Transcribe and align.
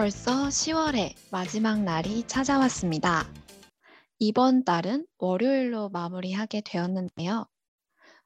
벌써 0.00 0.48
10월의 0.48 1.14
마지막 1.30 1.82
날이 1.82 2.26
찾아왔습니다. 2.26 3.30
이번 4.18 4.64
달은 4.64 5.06
월요일로 5.18 5.90
마무리하게 5.90 6.62
되었는데요. 6.62 7.46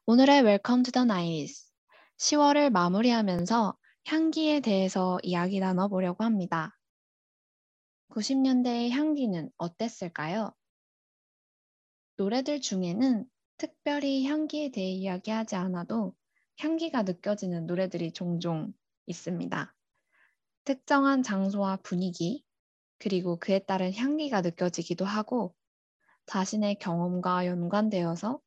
오늘의 0.07 0.45
Welcome 0.45 0.84
to 0.84 0.93
the 0.93 1.04
Nights 1.04 1.72
10월을 2.18 2.71
마무리하면서 2.71 3.76
향기에 4.07 4.61
대해서 4.61 5.18
이야기 5.25 5.58
나눠보려고 5.58 6.22
합니다. 6.22 6.79
90년대의 8.11 8.91
향기는 8.91 9.50
어땠을까요? 9.57 10.54
노래들 12.18 12.61
중에는 12.61 13.29
특별히 13.57 14.27
향기에 14.27 14.71
대해 14.71 14.93
이야기하지 14.93 15.57
않아도 15.57 16.14
향기가 16.57 17.02
느껴지는 17.02 17.66
노래들이 17.66 18.13
종종 18.13 18.72
있습니다. 19.07 19.75
특정한 20.64 21.23
장소와 21.23 21.77
분위기, 21.82 22.43
그리고 22.99 23.36
그에 23.39 23.59
따른 23.59 23.93
향기가 23.93 24.41
느껴지기도 24.41 25.05
하고 25.05 25.55
자신의 26.27 26.79
경험과 26.79 27.46
연관되어서 27.46 28.41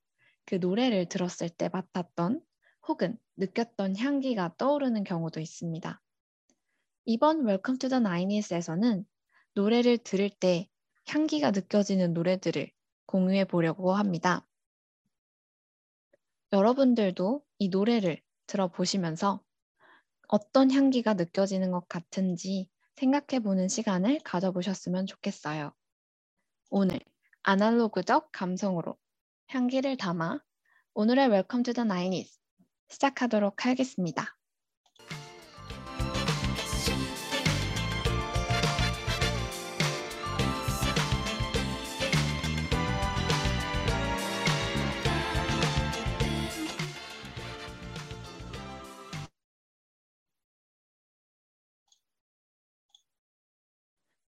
그 0.45 0.55
노래를 0.55 1.07
들었을 1.09 1.49
때 1.49 1.69
맡았던 1.69 2.41
혹은 2.87 3.19
느꼈던 3.35 3.97
향기가 3.97 4.55
떠오르는 4.57 5.03
경우도 5.03 5.39
있습니다. 5.39 6.01
이번 7.05 7.47
Welcome 7.47 7.77
to 7.79 7.89
the 7.89 8.03
90s에서는 8.03 9.05
노래를 9.53 9.99
들을 9.99 10.29
때 10.29 10.67
향기가 11.07 11.51
느껴지는 11.51 12.13
노래들을 12.13 12.71
공유해 13.05 13.45
보려고 13.45 13.93
합니다. 13.93 14.47
여러분들도 16.51 17.43
이 17.59 17.69
노래를 17.69 18.21
들어보시면서 18.47 19.41
어떤 20.27 20.71
향기가 20.71 21.13
느껴지는 21.13 21.71
것 21.71 21.87
같은지 21.89 22.69
생각해 22.95 23.41
보는 23.43 23.67
시간을 23.67 24.19
가져보셨으면 24.23 25.05
좋겠어요. 25.05 25.73
오늘 26.69 26.99
아날로그적 27.43 28.31
감성으로 28.31 28.97
향기를 29.47 29.97
담아 29.97 30.39
오늘의 30.93 31.29
Welcome 31.29 31.63
to 31.63 31.73
the 31.73 31.83
nineties 31.83 32.39
시작하도록 32.89 33.65
하겠습니다. 33.65 34.36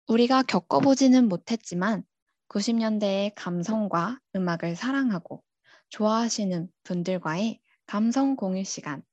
우리가 0.09 0.41
겪어보지는 0.41 1.29
못했지만 1.29 2.03
90년대의 2.47 3.33
감성과 3.35 4.19
음악을 4.35 4.75
사랑하고 4.75 5.43
좋아하시는 5.89 6.67
분들과의 6.81 7.61
감성 7.85 8.35
공유 8.35 8.63
시간. 8.63 9.03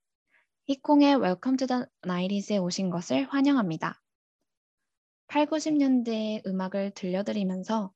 히콩의 0.64 1.16
Welcome 1.16 1.58
to 1.58 1.66
the 1.66 1.84
90s에 2.00 2.62
오신 2.62 2.88
것을 2.88 3.26
환영합니다. 3.28 4.00
8, 5.26 5.44
90년대의 5.44 6.46
음악을 6.46 6.92
들려드리면서 6.92 7.92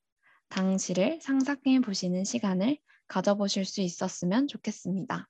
당시를 0.49 1.21
상상해 1.21 1.79
보시는 1.83 2.23
시간을 2.23 2.77
가져보실 3.07 3.65
수 3.65 3.81
있었으면 3.81 4.47
좋겠습니다. 4.47 5.27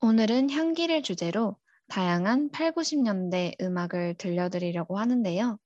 오늘은 0.00 0.48
향기를 0.48 1.02
주제로 1.02 1.58
다양한 1.88 2.50
8, 2.50 2.72
90년대 2.72 3.60
음악을 3.62 4.14
들려드리려고 4.18 4.98
하는데요. 4.98 5.58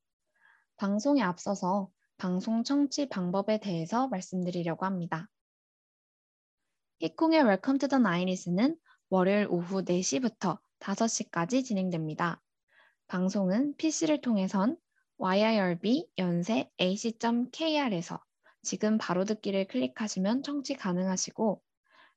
방송에 0.77 1.21
앞서서 1.21 1.91
방송 2.17 2.63
청취 2.63 3.09
방법에 3.09 3.59
대해서 3.59 4.07
말씀드리려고 4.07 4.87
합니다. 4.87 5.29
히콩의 7.01 7.41
Welcome 7.41 7.79
to 7.81 7.89
the 7.89 8.01
90s는 8.01 8.79
월요일 9.11 9.49
오후 9.51 9.83
4시부터 9.83 10.61
5시까지 10.79 11.65
진행됩니다. 11.65 12.41
방송은 13.09 13.75
PC를 13.77 14.21
통해선 14.21 14.77
YIRB 15.19 16.09
연세 16.19 16.71
ac.kr에서 16.81 18.23
지금 18.63 18.97
바로 18.97 19.25
듣기를 19.25 19.67
클릭하시면 19.67 20.45
청취 20.45 20.75
가능하시고 20.75 21.61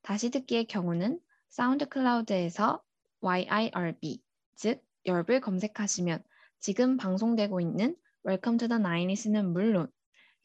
다시 0.03 0.29
듣기의 0.29 0.67
경우는 0.67 1.19
사운드 1.49 1.89
클라우드에서 1.89 2.83
YIRB, 3.21 4.21
즉 4.55 4.83
열을 5.05 5.41
검색하시면 5.41 6.23
지금 6.59 6.97
방송되고 6.97 7.59
있는 7.61 7.95
Welcome 8.25 8.57
to 8.59 8.67
the 8.67 8.81
90s는 8.81 9.51
물론 9.51 9.91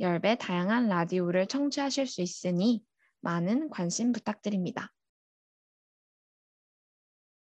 열배 0.00 0.36
다양한 0.36 0.88
라디오를 0.88 1.46
청취하실 1.46 2.06
수 2.06 2.22
있으니 2.22 2.84
많은 3.20 3.70
관심 3.70 4.12
부탁드립니다. 4.12 4.92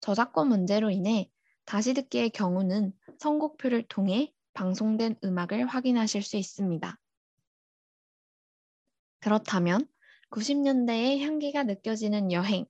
저작권 0.00 0.48
문제로 0.48 0.90
인해 0.90 1.30
다시 1.64 1.94
듣기의 1.94 2.30
경우는 2.30 2.92
선곡표를 3.18 3.86
통해 3.88 4.32
방송된 4.54 5.16
음악을 5.22 5.66
확인하실 5.66 6.22
수 6.22 6.36
있습니다. 6.36 6.98
그렇다면 9.20 9.86
90년대의 10.30 11.20
향기가 11.20 11.64
느껴지는 11.64 12.32
여행, 12.32 12.66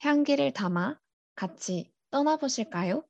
향기를 0.00 0.52
담아 0.52 0.99
같이 1.40 1.90
떠나보실까요? 2.10 3.02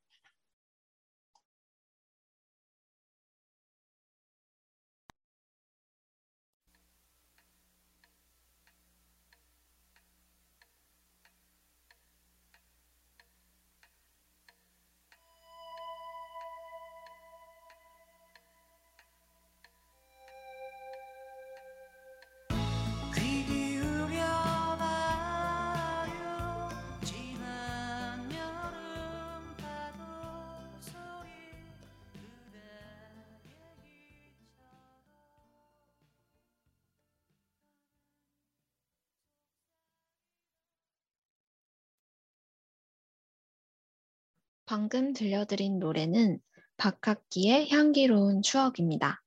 방금 44.71 45.13
들려드린 45.15 45.81
노래는 45.81 46.39
박학기의 46.77 47.71
향기로운 47.71 48.41
추억입니다. 48.41 49.21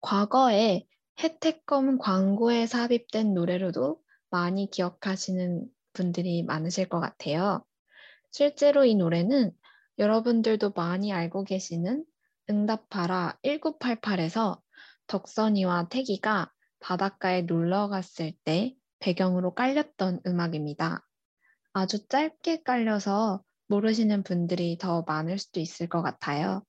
과거에 0.00 0.86
혜택검 1.18 1.98
광고에 1.98 2.68
삽입된 2.68 3.34
노래로도 3.34 4.00
많이 4.30 4.70
기억하시는 4.70 5.66
분들이 5.92 6.44
많으실 6.44 6.88
것 6.88 7.00
같아요. 7.00 7.64
실제로 8.30 8.84
이 8.84 8.94
노래는 8.94 9.50
여러분들도 9.98 10.70
많이 10.70 11.12
알고 11.12 11.42
계시는 11.42 12.04
응답하라 12.48 13.40
1988에서 13.44 14.60
덕선이와 15.08 15.88
태기가 15.88 16.52
바닷가에 16.78 17.42
놀러 17.42 17.88
갔을 17.88 18.32
때 18.44 18.76
배경으로 19.00 19.54
깔렸던 19.54 20.20
음악입니다. 20.24 21.04
아주 21.72 22.06
짧게 22.06 22.62
깔려서 22.62 23.42
모르시는 23.68 24.22
분들이 24.22 24.76
더 24.78 25.02
많을 25.06 25.38
수도 25.38 25.60
있을 25.60 25.88
것 25.88 26.02
같아요. 26.02 26.64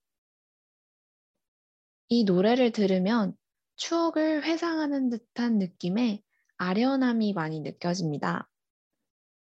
이 2.09 2.23
노래를 2.23 2.71
들으면 2.71 3.35
추억을 3.75 4.43
회상하는 4.43 5.09
듯한 5.09 5.57
느낌의 5.57 6.21
아련함이 6.57 7.33
많이 7.33 7.61
느껴집니다. 7.61 8.49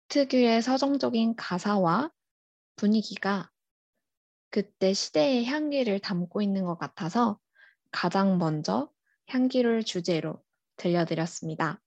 특유의 0.08 0.62
서정적인 0.62 1.36
가사와 1.36 2.10
분위기가 2.76 3.50
그때 4.50 4.92
시대의 4.92 5.44
향기를 5.46 6.00
담고 6.00 6.42
있는 6.42 6.64
것 6.64 6.76
같아서 6.76 7.38
가장 7.92 8.38
먼저 8.38 8.90
향기를 9.28 9.84
주제로 9.84 10.42
들려드렸습니다. 10.76 11.80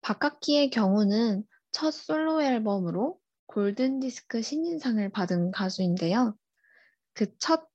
박학기의 0.00 0.70
경우는 0.70 1.44
첫 1.70 1.92
솔로 1.92 2.42
앨범으로 2.42 3.20
골든디스크 3.48 4.42
신인상을 4.42 5.08
받은 5.10 5.50
가수인데요. 5.50 6.36
그 7.14 7.26
첫 7.38 7.68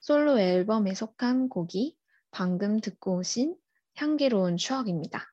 솔로 0.00 0.38
앨범에 0.38 0.94
속한 0.94 1.48
곡이 1.48 1.96
방금 2.30 2.80
듣고 2.80 3.18
오신 3.18 3.56
향기로운 3.96 4.56
추억입니다. 4.56 5.32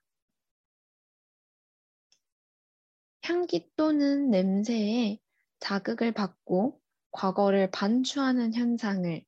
향기 3.24 3.70
또는 3.76 4.30
냄새에 4.30 5.20
자극을 5.60 6.12
받고 6.12 6.80
과거를 7.12 7.72
반추하는 7.72 8.54
현상을 8.54 9.26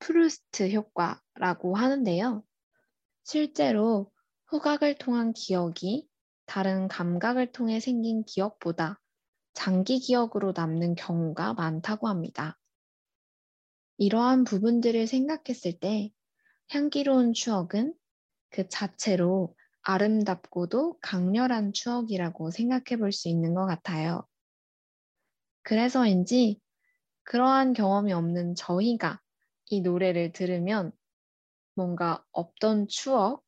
프루스트 0.00 0.72
효과라고 0.72 1.76
하는데요. 1.76 2.44
실제로 3.22 4.12
후각을 4.46 4.96
통한 4.98 5.32
기억이 5.32 6.09
다른 6.50 6.88
감각을 6.88 7.52
통해 7.52 7.78
생긴 7.78 8.24
기억보다 8.24 9.00
장기 9.52 10.00
기억으로 10.00 10.52
남는 10.52 10.96
경우가 10.96 11.54
많다고 11.54 12.08
합니다. 12.08 12.58
이러한 13.98 14.42
부분들을 14.42 15.06
생각했을 15.06 15.78
때 15.78 16.10
향기로운 16.70 17.34
추억은 17.34 17.94
그 18.50 18.68
자체로 18.68 19.54
아름답고도 19.82 20.98
강렬한 21.00 21.72
추억이라고 21.72 22.50
생각해 22.50 22.98
볼 22.98 23.12
수 23.12 23.28
있는 23.28 23.54
것 23.54 23.64
같아요. 23.66 24.26
그래서인지 25.62 26.60
그러한 27.22 27.74
경험이 27.74 28.12
없는 28.12 28.56
저희가 28.56 29.20
이 29.66 29.82
노래를 29.82 30.32
들으면 30.32 30.90
뭔가 31.76 32.24
없던 32.32 32.88
추억, 32.88 33.44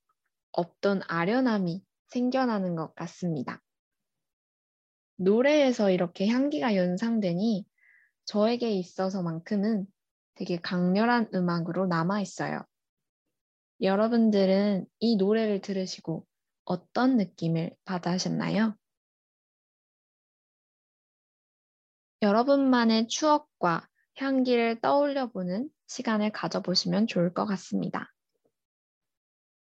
없던 0.53 1.03
아련함이 1.09 1.83
생겨나는 2.12 2.76
것 2.76 2.94
같습니다. 2.94 3.61
노래에서 5.17 5.91
이렇게 5.91 6.29
향기가 6.29 6.76
연상되니 6.76 7.64
저에게 8.25 8.70
있어서만큼은 8.70 9.87
되게 10.35 10.56
강렬한 10.56 11.29
음악으로 11.35 11.87
남아 11.87 12.20
있어요. 12.20 12.64
여러분들은 13.81 14.87
이 15.00 15.17
노래를 15.17 15.61
들으시고 15.61 16.26
어떤 16.64 17.17
느낌을 17.17 17.75
받으셨나요? 17.85 18.76
여러분만의 22.23 23.08
추억과 23.08 23.88
향기를 24.17 24.81
떠올려 24.81 25.29
보는 25.31 25.69
시간을 25.87 26.31
가져보시면 26.31 27.08
좋을 27.08 27.35
것 27.35 27.44
같습니다. 27.47 28.12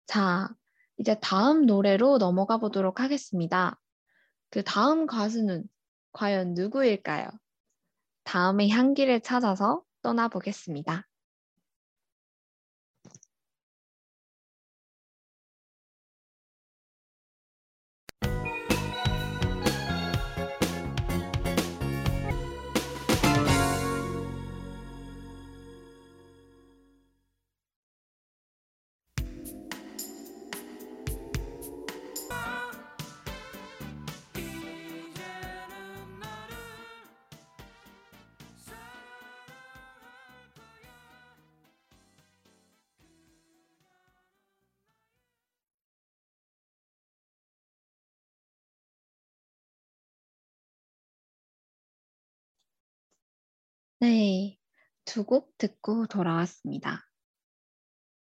자, 0.06 0.50
이제 1.00 1.18
다음 1.22 1.66
노래로 1.66 2.20
넘어가 2.20 2.58
보도록 2.58 3.00
하겠습니다. 3.00 3.80
그 4.52 4.64
다음 4.64 5.08
가수는 5.08 5.64
과연 6.12 6.54
누구일까요? 6.54 7.30
다음의 8.26 8.70
향기를 8.70 9.22
찾아서 9.22 9.84
떠나보겠습니다. 10.04 11.09
네, 54.02 54.58
두 55.06 55.26
곡 55.26 55.58
듣고 55.58 56.08
돌아왔습니다. 56.08 57.06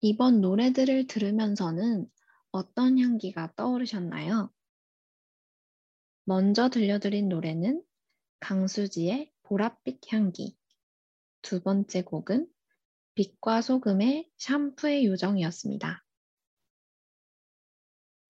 이번 0.00 0.40
노래들을 0.40 1.06
들으면서는 1.06 2.10
어떤 2.50 2.98
향기가 2.98 3.52
떠오르셨나요? 3.54 4.50
먼저 6.24 6.68
들려드린 6.70 7.28
노래는 7.28 7.84
강수지의 8.40 9.30
보랏빛 9.44 10.12
향기. 10.12 10.56
두 11.42 11.62
번째 11.62 12.02
곡은 12.02 12.48
빛과 13.14 13.62
소금의 13.62 14.30
샴푸의 14.38 15.06
요정이었습니다. 15.06 16.02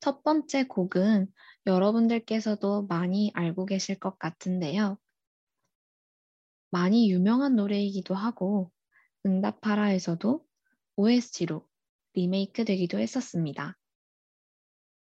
첫 0.01 0.23
번째 0.23 0.65
곡은 0.67 1.33
여러분들께서도 1.67 2.87
많이 2.87 3.31
알고 3.35 3.67
계실 3.67 3.99
것 3.99 4.19
같은데요. 4.19 4.99
많이 6.71 7.11
유명한 7.11 7.57
노래이기도 7.57 8.15
하고 8.15 8.71
응답하라에서도 9.27 10.45
OST로 10.97 11.67
리메이크 12.15 12.65
되기도 12.65 12.99
했었습니다. 12.99 13.77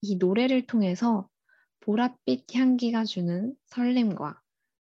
이 0.01 0.15
노래를 0.15 0.65
통해서 0.65 1.29
보랏빛 1.81 2.55
향기가 2.55 3.05
주는 3.05 3.55
설렘과 3.65 4.41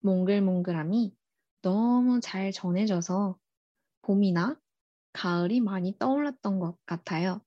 몽글몽글함이 0.01 1.15
너무 1.63 2.21
잘 2.21 2.53
전해져서 2.53 3.39
봄이나 4.03 4.61
가을이 5.13 5.61
많이 5.61 5.97
떠올랐던 5.99 6.59
것 6.59 6.77
같아요. 6.85 7.41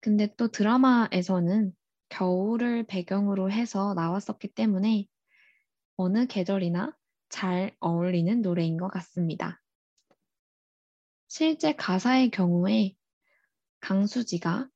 근데 0.00 0.34
또 0.36 0.48
드라마에서는 0.48 1.72
겨울을 2.08 2.84
배경으로 2.84 3.50
해서 3.50 3.94
나왔었기 3.94 4.48
때문에 4.48 5.06
어느 5.96 6.26
계절이나 6.26 6.96
잘 7.32 7.74
어울리는 7.80 8.42
노래인 8.42 8.76
것 8.76 8.88
같습니다. 8.88 9.62
실제 11.28 11.74
가사의 11.74 12.30
경우에 12.30 12.94
강수지가 13.80 14.68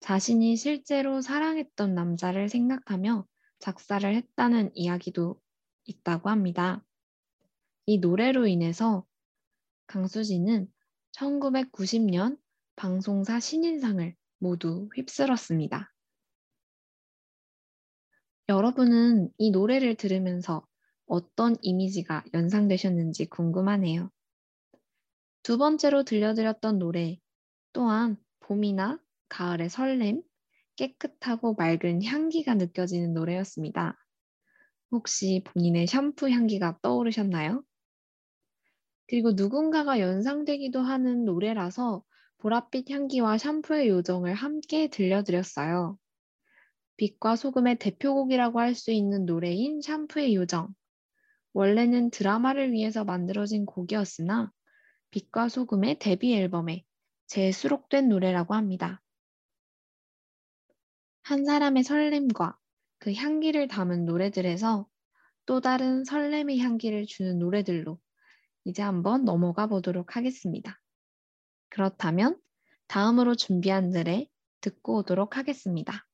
자신이 0.00 0.56
실제로 0.56 1.20
사랑했던 1.20 1.94
남자를 1.94 2.48
생각하며 2.48 3.24
작사를 3.60 4.14
했다는 4.16 4.72
이야기도 4.74 5.40
있다고 5.84 6.28
합니다. 6.28 6.84
이 7.86 7.98
노래로 7.98 8.48
인해서 8.48 9.06
강수지는 9.86 10.66
1990년 11.12 12.36
방송사 12.74 13.38
신인상을 13.38 14.16
모두 14.38 14.88
휩쓸었습니다. 14.96 15.92
여러분은 18.48 19.30
이 19.38 19.52
노래를 19.52 19.94
들으면서 19.94 20.66
어떤 21.12 21.56
이미지가 21.60 22.24
연상되셨는지 22.32 23.26
궁금하네요. 23.26 24.10
두 25.42 25.58
번째로 25.58 26.04
들려드렸던 26.04 26.78
노래 26.78 27.18
또한 27.74 28.16
봄이나 28.40 28.98
가을의 29.28 29.68
설렘, 29.68 30.22
깨끗하고 30.76 31.52
맑은 31.52 32.02
향기가 32.02 32.54
느껴지는 32.54 33.12
노래였습니다. 33.12 33.98
혹시 34.90 35.44
본인의 35.44 35.86
샴푸 35.86 36.30
향기가 36.30 36.78
떠오르셨나요? 36.80 37.62
그리고 39.06 39.32
누군가가 39.32 40.00
연상되기도 40.00 40.80
하는 40.80 41.26
노래라서 41.26 42.02
보랏빛 42.38 42.90
향기와 42.90 43.36
샴푸의 43.36 43.90
요정을 43.90 44.32
함께 44.32 44.88
들려드렸어요. 44.88 45.98
빛과 46.96 47.36
소금의 47.36 47.78
대표곡이라고 47.80 48.60
할 48.60 48.74
수 48.74 48.92
있는 48.92 49.26
노래인 49.26 49.82
샴푸의 49.82 50.34
요정. 50.36 50.74
원래는 51.52 52.10
드라마를 52.10 52.72
위해서 52.72 53.04
만들어진 53.04 53.66
곡이었으나 53.66 54.50
빛과 55.10 55.48
소금의 55.48 55.98
데뷔 55.98 56.34
앨범에 56.34 56.84
재수록된 57.26 58.08
노래라고 58.08 58.54
합니다. 58.54 59.02
한 61.22 61.44
사람의 61.44 61.84
설렘과 61.84 62.56
그 62.98 63.12
향기를 63.12 63.68
담은 63.68 64.04
노래들에서 64.04 64.86
또 65.46 65.60
다른 65.60 66.04
설렘의 66.04 66.58
향기를 66.60 67.06
주는 67.06 67.38
노래들로 67.38 67.98
이제 68.64 68.82
한번 68.82 69.24
넘어가 69.24 69.66
보도록 69.66 70.16
하겠습니다. 70.16 70.80
그렇다면 71.68 72.38
다음으로 72.86 73.34
준비한 73.34 73.90
노래 73.90 74.26
듣고 74.60 74.98
오도록 74.98 75.36
하겠습니다. 75.36 76.06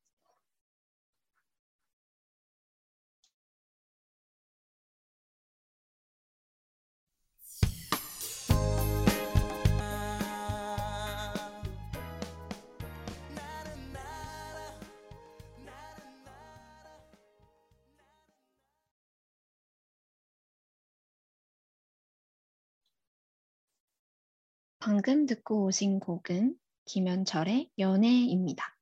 방금 24.80 25.26
듣고 25.26 25.64
오신 25.64 25.99
곡은 26.00 26.56
김현철의 26.85 27.70
연애입니다. 27.78 28.76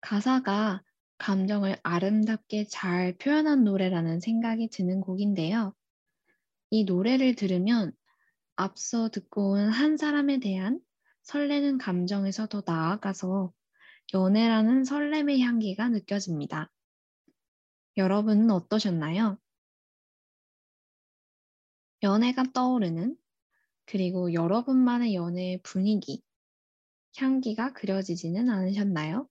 가사가 0.00 0.82
감정을 1.18 1.76
아름답게 1.82 2.66
잘 2.68 3.16
표현한 3.16 3.64
노래라는 3.64 4.20
생각이 4.20 4.68
드는 4.68 5.00
곡인데요. 5.00 5.72
이 6.70 6.84
노래를 6.84 7.36
들으면 7.36 7.92
앞서 8.56 9.08
듣고 9.08 9.52
온 9.52 9.70
한 9.70 9.96
사람에 9.96 10.40
대한 10.40 10.80
설레는 11.22 11.78
감정에서 11.78 12.46
더 12.48 12.62
나아가서 12.66 13.52
연애라는 14.14 14.84
설렘의 14.84 15.42
향기가 15.42 15.88
느껴집니다. 15.88 16.70
여러분은 17.96 18.50
어떠셨나요? 18.50 19.38
연애가 22.02 22.44
떠오르는 22.52 23.16
그리고 23.86 24.32
여러분만의 24.32 25.14
연애의 25.14 25.60
분위기, 25.62 26.22
향기가 27.16 27.72
그려지지는 27.72 28.50
않으셨나요? 28.50 29.28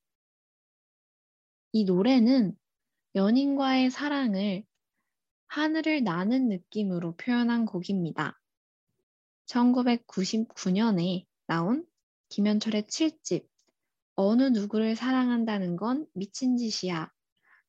이 1.74 1.84
노래는 1.84 2.58
연인과의 3.16 3.92
사랑을 3.92 4.64
하늘을 5.48 6.04
나는 6.04 6.50
느낌으로 6.50 7.16
표현한 7.18 7.66
곡입니다. 7.66 8.40
1999년에 9.48 11.26
나온 11.48 11.86
김현철의 12.30 12.84
7집 12.84 13.46
어느 14.16 14.44
누구를 14.44 14.96
사랑한다는 14.96 15.76
건 15.76 16.08
미친 16.14 16.58
짓이야 16.58 17.12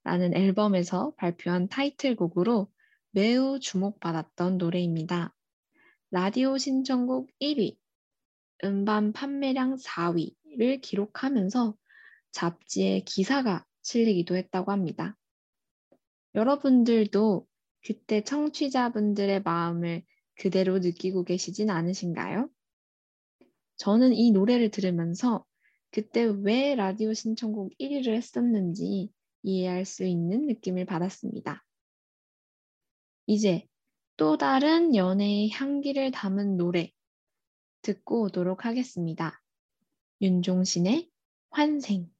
라는 0.04 0.34
앨범에서 0.34 1.12
발표한 1.16 1.68
타이틀곡으로 1.68 2.70
매우 3.10 3.58
주목받았던 3.60 4.58
노래입니다. 4.58 5.35
라디오 6.10 6.56
신청곡 6.56 7.30
1위, 7.40 7.76
음반 8.62 9.12
판매량 9.12 9.76
4위를 9.76 10.80
기록하면서 10.80 11.74
잡지에 12.30 13.00
기사가 13.00 13.66
실리기도 13.82 14.36
했다고 14.36 14.70
합니다. 14.70 15.16
여러분들도 16.36 17.46
그때 17.84 18.22
청취자분들의 18.22 19.42
마음을 19.42 20.04
그대로 20.36 20.78
느끼고 20.78 21.24
계시진 21.24 21.70
않으신가요? 21.70 22.48
저는 23.76 24.12
이 24.12 24.30
노래를 24.30 24.70
들으면서 24.70 25.44
그때 25.90 26.22
왜 26.24 26.76
라디오 26.76 27.14
신청곡 27.14 27.72
1위를 27.80 28.14
했었는지 28.14 29.10
이해할 29.42 29.84
수 29.84 30.04
있는 30.04 30.46
느낌을 30.46 30.84
받았습니다. 30.84 31.64
이제 33.26 33.66
또 34.16 34.38
다른 34.38 34.96
연애의 34.96 35.50
향기를 35.50 36.10
담은 36.10 36.56
노래 36.56 36.90
듣고 37.82 38.22
오도록 38.22 38.64
하겠습니다. 38.64 39.42
윤종신의 40.22 41.10
환생 41.50 42.10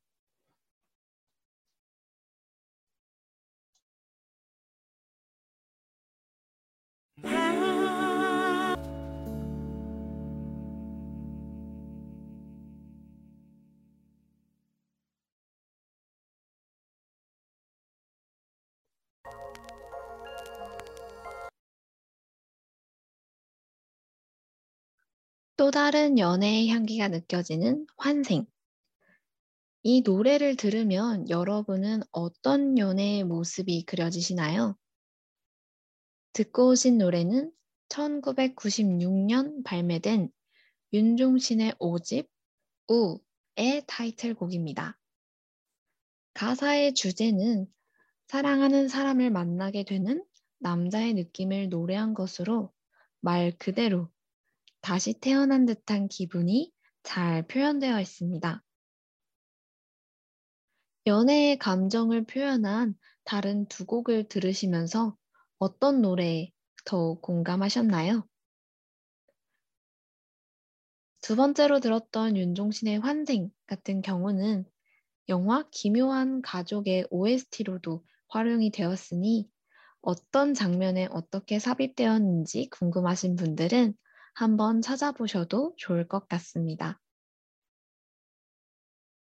또 25.56 25.70
다른 25.70 26.18
연애의 26.18 26.68
향기가 26.68 27.08
느껴지는 27.08 27.86
환생. 27.96 28.44
이 29.82 30.02
노래를 30.02 30.56
들으면 30.56 31.30
여러분은 31.30 32.02
어떤 32.12 32.76
연애의 32.76 33.24
모습이 33.24 33.84
그려지시나요? 33.84 34.76
듣고 36.34 36.68
오신 36.68 36.98
노래는 36.98 37.50
1996년 37.88 39.64
발매된 39.64 40.30
윤종신의 40.92 41.72
5집 41.80 42.28
우의 42.88 43.84
타이틀곡입니다. 43.86 44.98
가사의 46.34 46.92
주제는 46.92 47.66
사랑하는 48.26 48.88
사람을 48.88 49.30
만나게 49.30 49.84
되는 49.84 50.22
남자의 50.58 51.14
느낌을 51.14 51.70
노래한 51.70 52.12
것으로 52.12 52.74
말 53.20 53.52
그대로 53.58 54.10
다시 54.86 55.14
태어난 55.14 55.66
듯한 55.66 56.06
기분이 56.06 56.72
잘 57.02 57.44
표현되어 57.48 58.00
있습니다. 58.00 58.62
연애의 61.08 61.58
감정을 61.58 62.24
표현한 62.24 62.94
다른 63.24 63.66
두 63.66 63.84
곡을 63.84 64.28
들으시면서 64.28 65.16
어떤 65.58 66.02
노래에 66.02 66.52
더욱 66.84 67.20
공감하셨나요? 67.20 68.28
두 71.20 71.34
번째로 71.34 71.80
들었던 71.80 72.36
윤종신의 72.36 73.00
환생 73.00 73.50
같은 73.66 74.02
경우는 74.02 74.66
영화 75.28 75.68
기묘한 75.72 76.42
가족의 76.42 77.08
OST로도 77.10 78.04
활용이 78.28 78.70
되었으니 78.70 79.50
어떤 80.00 80.54
장면에 80.54 81.08
어떻게 81.10 81.58
삽입되었는지 81.58 82.68
궁금하신 82.70 83.34
분들은 83.34 83.96
한번 84.36 84.82
찾아보셔도 84.82 85.72
좋을 85.78 86.06
것 86.06 86.28
같습니다. 86.28 87.00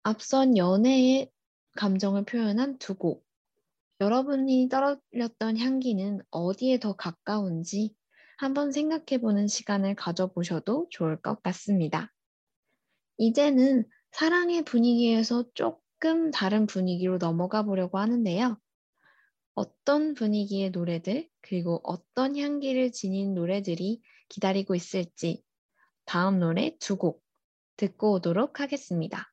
앞선 0.03 0.57
연애의 0.57 1.31
감정을 1.77 2.25
표현한 2.25 2.79
두 2.79 2.95
곡. 2.95 3.25
여러분이 4.01 4.67
떨어렸던 4.67 5.57
향기는 5.57 6.19
어디에 6.31 6.79
더 6.79 6.97
가까운지 6.97 7.95
한번 8.37 8.73
생각해 8.73 9.21
보는 9.21 9.47
시간을 9.47 9.95
가져보셔도 9.95 10.87
좋을 10.89 11.21
것 11.21 11.41
같습니다. 11.43 12.11
이제는 13.17 13.85
사랑의 14.11 14.65
분위기에서 14.65 15.45
조금 15.53 16.29
다른 16.31 16.67
분위기로 16.67 17.19
넘어가 17.19 17.63
보려고 17.63 17.99
하는데요. 17.99 18.59
어떤 19.55 20.13
분위기의 20.13 20.71
노래들, 20.71 21.29
그리고 21.41 21.79
어떤 21.83 22.37
향기를 22.37 22.91
지닌 22.91 23.33
노래들이 23.33 24.01
기다리고 24.29 24.75
있을지 24.75 25.43
다음 26.05 26.39
노래 26.39 26.77
두 26.79 26.97
곡 26.97 27.23
듣고 27.77 28.13
오도록 28.13 28.59
하겠습니다. 28.59 29.31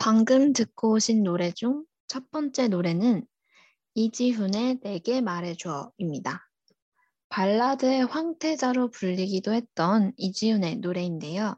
방금 0.00 0.54
듣고 0.54 0.92
오신 0.94 1.22
노래 1.22 1.52
중 1.52 1.84
첫 2.10 2.28
번째 2.32 2.66
노래는 2.66 3.24
이지훈의 3.94 4.80
내게 4.80 5.20
말해줘입니다. 5.20 6.48
발라드의 7.28 8.06
황태자로 8.06 8.90
불리기도 8.90 9.52
했던 9.52 10.12
이지훈의 10.16 10.78
노래인데요. 10.78 11.54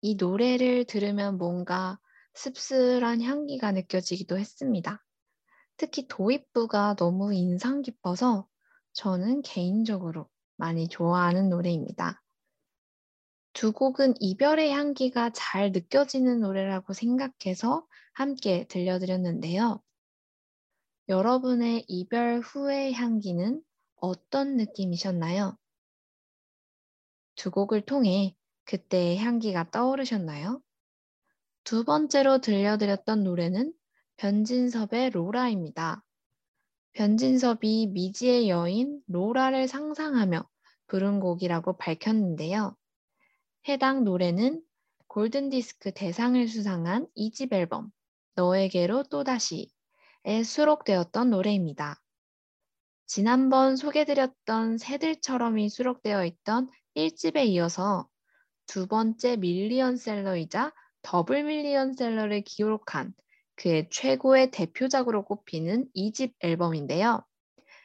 이 0.00 0.16
노래를 0.16 0.86
들으면 0.86 1.38
뭔가 1.38 2.00
씁쓸한 2.34 3.22
향기가 3.22 3.70
느껴지기도 3.70 4.38
했습니다. 4.38 5.04
특히 5.76 6.08
도입부가 6.08 6.96
너무 6.96 7.32
인상 7.32 7.82
깊어서 7.82 8.48
저는 8.92 9.42
개인적으로 9.42 10.28
많이 10.56 10.88
좋아하는 10.88 11.48
노래입니다. 11.48 12.20
두 13.52 13.72
곡은 13.72 14.14
이별의 14.20 14.72
향기가 14.72 15.30
잘 15.30 15.72
느껴지는 15.72 16.40
노래라고 16.40 16.92
생각해서 16.92 17.86
함께 18.12 18.66
들려드렸는데요. 18.68 19.82
여러분의 21.08 21.84
이별 21.88 22.40
후의 22.40 22.92
향기는 22.94 23.62
어떤 23.96 24.56
느낌이셨나요? 24.56 25.56
두 27.34 27.50
곡을 27.50 27.82
통해 27.82 28.36
그때의 28.64 29.18
향기가 29.18 29.70
떠오르셨나요? 29.70 30.62
두 31.64 31.84
번째로 31.84 32.38
들려드렸던 32.40 33.24
노래는 33.24 33.72
변진섭의 34.16 35.10
로라입니다. 35.10 36.04
변진섭이 36.92 37.88
미지의 37.88 38.48
여인 38.48 39.00
로라를 39.06 39.66
상상하며 39.66 40.48
부른 40.86 41.20
곡이라고 41.20 41.76
밝혔는데요. 41.76 42.76
해당 43.68 44.04
노래는 44.04 44.62
골든디스크 45.06 45.92
대상을 45.92 46.48
수상한 46.48 47.06
2집 47.16 47.52
앨범 47.52 47.90
너에게로 48.34 49.02
또다시에 49.04 49.66
수록되었던 50.44 51.30
노래입니다. 51.30 52.00
지난번 53.06 53.76
소개드렸던 53.76 54.78
새들처럼이 54.78 55.68
수록되어 55.68 56.24
있던 56.24 56.70
1집에 56.94 57.44
이어서 57.48 58.08
두 58.66 58.86
번째 58.86 59.36
밀리언셀러이자 59.36 60.72
더블 61.02 61.44
밀리언셀러를 61.44 62.42
기록한 62.42 63.12
그의 63.56 63.88
최고의 63.90 64.52
대표작으로 64.52 65.24
꼽히는 65.24 65.86
2집 65.94 66.32
앨범인데요. 66.40 67.22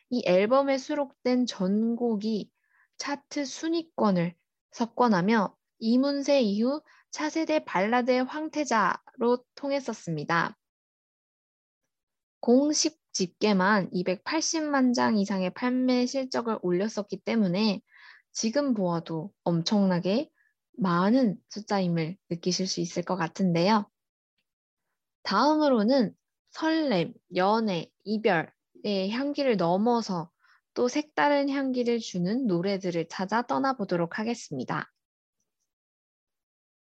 이 0.10 0.24
앨범에 0.26 0.78
수록된 0.78 1.48
전곡이 1.48 2.50
차트 2.98 3.44
순위권을 3.44 4.36
석권하며 4.72 5.56
이문세 5.80 6.42
이후 6.42 6.82
차세대 7.12 7.66
발라드의 7.66 8.26
황태자로 8.26 9.44
통했었습니다. 9.56 10.58
공식 12.40 13.00
집계만 13.12 13.90
280만 13.92 14.94
장 14.94 15.18
이상의 15.18 15.52
판매 15.54 16.06
실적을 16.06 16.60
올렸었기 16.62 17.22
때문에 17.22 17.82
지금 18.32 18.74
보아도 18.74 19.32
엄청나게 19.44 20.30
많은 20.78 21.38
숫자임을 21.50 22.18
느끼실 22.30 22.68
수 22.68 22.82
있을 22.82 23.04
것 23.04 23.16
같은데요. 23.16 23.90
다음으로는 25.24 26.14
설렘, 26.52 27.14
연애, 27.36 27.90
이별의 28.04 29.12
향기를 29.12 29.58
넘어서 29.58 30.30
또 30.74 30.88
색다른 30.90 31.50
향기를 31.50 32.00
주는 32.00 32.48
노래들을 32.48 33.08
찾아 33.08 33.42
떠나보도록 33.42 34.20
하겠습니다. 34.20 34.92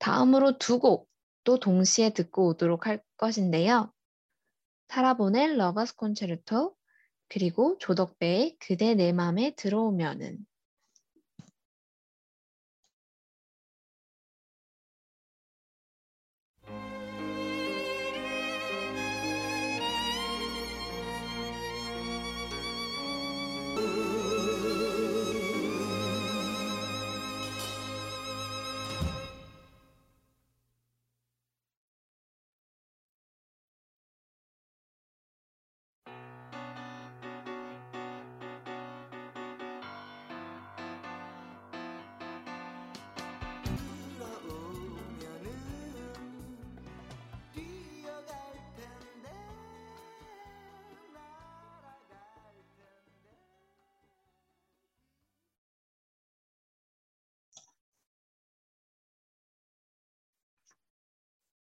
다음으로 0.05 0.59
두 0.59 0.77
곡 0.77 1.09
또 1.45 1.59
동시에 1.59 2.11
듣고 2.11 2.49
오도록 2.49 2.85
할 2.85 3.01
것인데요. 3.17 3.91
사라 4.89 5.20
본의 5.20 5.57
Lover's 5.57 5.95
Concerto 5.95 6.75
그리고 7.27 7.75
조덕배의 7.79 8.57
그대 8.59 8.93
내 8.93 9.11
맘에 9.11 9.55
들어오면은 9.55 10.45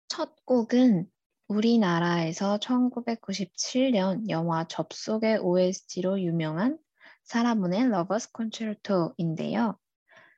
첫 0.07 0.45
곡은 0.45 1.09
우리나라에서 1.47 2.57
1997년 2.57 4.29
영화 4.29 4.67
접속의 4.67 5.39
OST로 5.39 6.21
유명한 6.21 6.77
사라 7.23 7.53
본의 7.53 7.89
Lover's 7.89 8.31
Concerto인데요. 8.31 9.77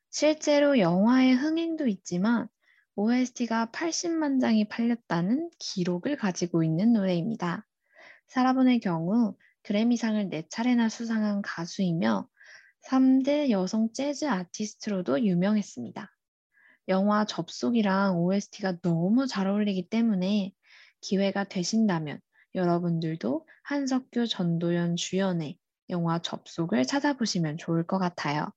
실제로 0.10 0.80
영화의 0.80 1.34
흥행도 1.36 1.88
있지만 1.88 2.48
OST가 2.96 3.68
80만 3.72 4.42
장이 4.42 4.68
팔렸다는 4.68 5.52
기록을 5.60 6.18
가지고 6.18 6.64
있는 6.64 6.94
노래입니다. 6.94 7.66
사라 8.28 8.51
본의 8.51 8.80
경우 8.80 9.36
그래미상을 9.64 10.30
4차례나 10.30 10.90
수상한 10.90 11.42
가수이며 11.42 12.28
3대 12.86 13.50
여성 13.50 13.92
재즈 13.94 14.26
아티스트로도 14.26 15.26
유명했습니다. 15.26 16.17
영화 16.88 17.26
접속이랑 17.26 18.20
OST가 18.20 18.80
너무 18.82 19.28
잘 19.28 19.48
어울리기 19.48 19.90
때문에 19.90 20.54
기회가 21.02 21.44
되신다면 21.44 22.20
여러분들도 22.56 23.46
한석규, 23.64 24.28
전도연 24.28 24.96
주연의 24.96 25.58
영화 25.90 26.20
접속을 26.20 26.86
찾아보시면 26.86 27.58
좋을 27.58 27.86
것 27.86 28.00
같아요. 28.00 28.52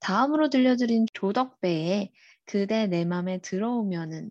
다음으로 0.00 0.50
들려드린 0.50 1.06
조덕배의 1.12 2.12
그대 2.44 2.86
내 2.86 3.04
맘에 3.04 3.38
들어오면은 3.38 4.30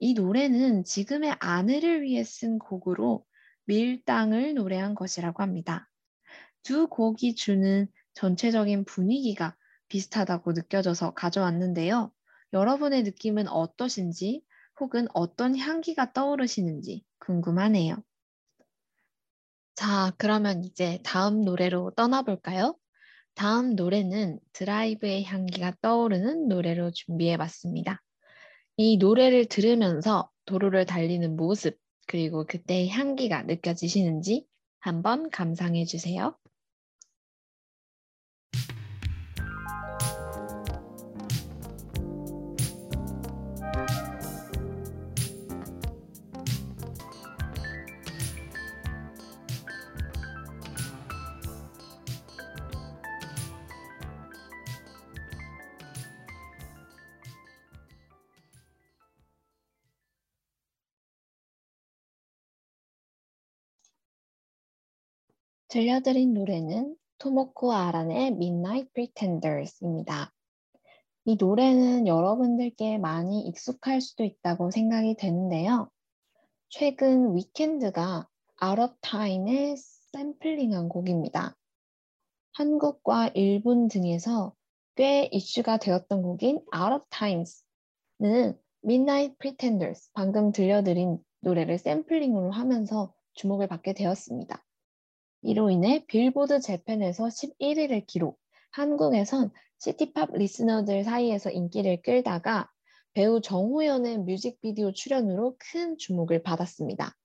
이 0.00 0.14
노래는 0.14 0.84
지금의 0.84 1.36
아내를 1.38 2.02
위해 2.02 2.24
쓴 2.24 2.58
곡으로 2.58 3.24
밀당을 3.64 4.54
노래한 4.54 4.94
것이라고 4.94 5.42
합니다. 5.42 5.88
두 6.62 6.88
곡이 6.88 7.34
주는 7.34 7.88
전체적인 8.14 8.84
분위기가 8.84 9.56
비슷하다고 9.88 10.52
느껴져서 10.52 11.14
가져왔는데요. 11.14 12.12
여러분의 12.52 13.02
느낌은 13.02 13.48
어떠신지 13.48 14.42
혹은 14.80 15.06
어떤 15.14 15.56
향기가 15.56 16.12
떠오르시는지 16.12 17.04
궁금하네요. 17.20 17.96
자, 19.74 20.12
그러면 20.18 20.64
이제 20.64 20.98
다음 21.04 21.42
노래로 21.44 21.92
떠나볼까요? 21.96 22.76
다음 23.34 23.76
노래는 23.76 24.40
드라이브의 24.52 25.24
향기가 25.24 25.74
떠오르는 25.80 26.48
노래로 26.48 26.90
준비해 26.90 27.36
봤습니다. 27.36 28.02
이 28.76 28.96
노래를 28.96 29.46
들으면서 29.46 30.30
도로를 30.46 30.86
달리는 30.86 31.36
모습, 31.36 31.78
그리고 32.08 32.46
그때의 32.46 32.88
향기가 32.90 33.42
느껴지시는지 33.42 34.46
한번 34.80 35.30
감상해 35.30 35.84
주세요. 35.84 36.36
들려드린 65.68 66.32
노래는 66.32 66.96
토모코 67.18 67.74
아란의 67.74 68.28
Midnight 68.28 68.90
Pretenders입니다. 68.94 70.32
이 71.26 71.36
노래는 71.36 72.06
여러분들께 72.06 72.96
많이 72.96 73.42
익숙할 73.42 74.00
수도 74.00 74.24
있다고 74.24 74.70
생각이 74.70 75.16
되는데요. 75.16 75.90
최근 76.70 77.36
위켄드가 77.36 78.26
of 78.62 78.94
Time을 79.02 79.76
샘플링한 80.12 80.88
곡입니다. 80.88 81.54
한국과 82.52 83.28
일본 83.34 83.88
등에서 83.88 84.54
꽤 84.94 85.28
이슈가 85.30 85.76
되었던 85.76 86.22
곡인 86.22 86.62
of 86.74 87.04
Times는 87.10 88.58
Midnight 88.82 89.36
Pretenders 89.36 90.10
방금 90.14 90.50
들려드린 90.50 91.18
노래를 91.40 91.76
샘플링으로 91.76 92.52
하면서 92.52 93.12
주목을 93.34 93.66
받게 93.66 93.92
되었습니다. 93.92 94.64
이로 95.42 95.70
인해 95.70 96.04
빌보드 96.06 96.60
재팬에서 96.60 97.26
11위를 97.26 98.06
기록, 98.06 98.40
한국에선 98.72 99.50
시티팝 99.78 100.32
listener들 100.32 101.04
사이에서 101.04 101.50
인기를 101.50 102.02
끌다가 102.02 102.68
배우 103.12 103.40
정호연의 103.40 104.18
뮤직비디오 104.18 104.92
출연으로 104.92 105.56
큰 105.58 105.96
주목을 105.96 106.42
받았습니다. 106.42 107.16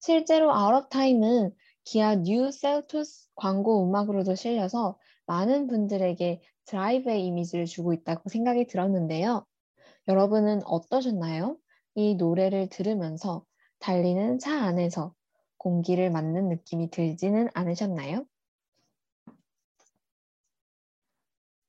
실제로 0.00 0.52
Out 0.52 0.76
of 0.76 0.88
Time은 0.88 1.54
기아 1.84 2.16
뉴 2.16 2.50
셀토스 2.50 3.28
광고 3.34 3.84
음악으로도 3.84 4.34
실려서 4.34 4.98
많은 5.26 5.66
분들에게 5.66 6.42
드라이브의 6.66 7.24
이미지를 7.26 7.66
주고 7.66 7.92
있다고 7.92 8.28
생각이 8.28 8.66
들었는데요. 8.66 9.46
여러분은 10.08 10.62
어떠셨나요? 10.64 11.56
이 11.94 12.14
노래를 12.14 12.68
들으면서 12.68 13.44
달리는 13.78 14.38
차 14.38 14.62
안에서 14.62 15.14
공기를 15.60 16.10
맞는 16.10 16.48
느낌이 16.48 16.90
들지는 16.90 17.48
않으셨나요? 17.52 18.24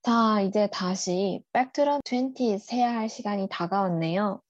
자, 0.02 0.42
이제 0.42 0.68
다시 0.72 1.44
Back 1.52 1.74
to 1.74 1.84
the 1.84 2.00
20s 2.00 2.74
해야 2.74 2.96
할 2.96 3.10
시간이 3.10 3.50
다가왔네요. 3.52 4.42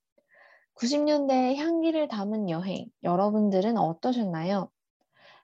90년대의 0.76 1.56
향기를 1.56 2.08
담은 2.08 2.52
여행, 2.52 2.86
여러분들은 3.04 3.78
어떠셨나요? 3.78 4.70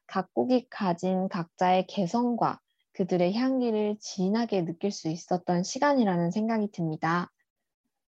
각국이 0.06 0.68
가진 0.70 1.28
각자의 1.28 1.88
개성과 1.88 2.60
그들의 2.94 3.34
향기를 3.34 3.98
진하게 4.00 4.64
느낄 4.64 4.92
수 4.92 5.10
있었던 5.10 5.64
시간이라는 5.64 6.30
생각이 6.30 6.72
듭니다. 6.72 7.32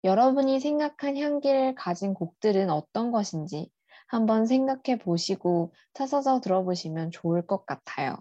여러분이 0.05 0.61
생각한 0.61 1.16
향기를 1.16 1.75
가진 1.75 2.12
곡들은 2.12 2.69
어떤 2.69 3.11
것인지 3.11 3.71
한번 4.11 4.44
생각해 4.44 4.99
보시고 4.99 5.73
찾아서 5.94 6.40
들어보시면 6.40 7.12
좋을 7.12 7.46
것 7.46 7.64
같아요. 7.64 8.16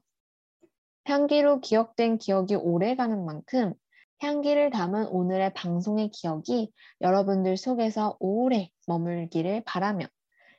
향기로 1.06 1.62
기억된 1.62 2.20
기억이 2.20 2.54
오래가는 2.54 3.26
만큼 3.26 3.74
향기를 4.20 4.70
담은 4.70 5.08
오늘의 5.08 5.56
방송의 5.56 6.12
기억이 6.12 6.72
여러분들 7.02 7.58
속에서 7.58 8.18
오래 8.20 8.70
머물기를 8.86 9.64
바라며 9.66 10.06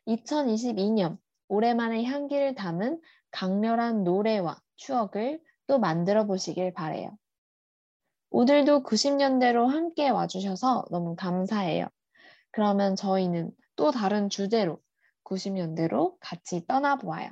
2022년 0.08 1.16
오랜만에 1.46 2.02
향기를 2.02 2.56
담은 2.56 3.00
강렬한 3.30 4.02
노래와 4.02 4.60
추억을 4.74 5.40
또 5.68 5.78
만들어 5.78 6.26
보시길 6.26 6.72
바래요. 6.72 7.16
오늘도 8.30 8.82
90년대로 8.82 9.68
함께 9.68 10.08
와주셔서 10.08 10.86
너무 10.90 11.14
감사해요. 11.14 11.86
그러면 12.50 12.96
저희는 12.96 13.52
또 13.76 13.92
다른 13.92 14.28
주제로 14.28 14.80
90년대로 15.30 16.16
같이 16.20 16.66
떠나보아요. 16.66 17.30